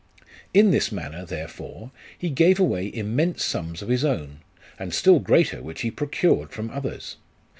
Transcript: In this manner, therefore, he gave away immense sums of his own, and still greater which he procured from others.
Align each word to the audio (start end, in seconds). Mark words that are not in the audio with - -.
In 0.51 0.71
this 0.71 0.91
manner, 0.91 1.25
therefore, 1.27 1.91
he 2.17 2.31
gave 2.31 2.59
away 2.59 2.89
immense 2.91 3.43
sums 3.43 3.83
of 3.83 3.89
his 3.89 4.03
own, 4.03 4.39
and 4.79 4.95
still 4.95 5.19
greater 5.19 5.61
which 5.61 5.81
he 5.81 5.91
procured 5.91 6.49
from 6.49 6.71
others. 6.71 7.17